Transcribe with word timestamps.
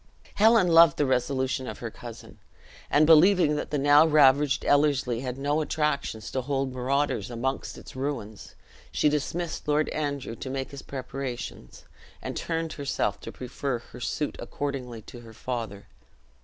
Helen 0.33 0.67
loved 0.67 0.97
the 0.97 1.05
resolution 1.05 1.67
of 1.67 1.77
her 1.77 1.91
cousin; 1.91 2.39
and 2.89 3.05
believing 3.05 3.55
that 3.55 3.69
the 3.69 3.77
now 3.77 4.03
ravaged 4.07 4.65
Ellerslie 4.65 5.19
had 5.19 5.37
no 5.37 5.61
attractions 5.61 6.31
to 6.31 6.41
hold 6.41 6.73
marauders 6.73 7.29
amongst 7.29 7.77
its 7.77 7.95
ruins, 7.95 8.55
she 8.91 9.09
dismissed 9.09 9.67
Lord 9.67 9.89
Andrew 9.89 10.35
to 10.35 10.49
make 10.49 10.71
his 10.71 10.81
preparations, 10.81 11.85
and 12.19 12.35
turned 12.35 12.73
herself 12.73 13.19
to 13.21 13.31
prefer 13.31 13.77
her 13.77 13.99
suit 13.99 14.35
accordingly 14.39 15.03
to 15.03 15.19
her 15.21 15.33
father. 15.33 15.85